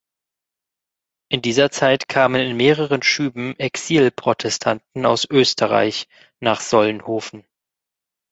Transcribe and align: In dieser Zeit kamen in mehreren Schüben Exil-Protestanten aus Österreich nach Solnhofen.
In 1.29 1.43
dieser 1.43 1.69
Zeit 1.69 2.07
kamen 2.07 2.41
in 2.41 2.57
mehreren 2.57 3.03
Schüben 3.03 3.55
Exil-Protestanten 3.59 5.05
aus 5.05 5.25
Österreich 5.29 6.07
nach 6.39 6.59
Solnhofen. 6.59 7.45